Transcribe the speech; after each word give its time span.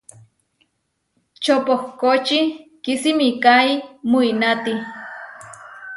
Čopohkóči 1.43 2.39
kisimikái 2.83 3.69
muináti. 4.09 4.73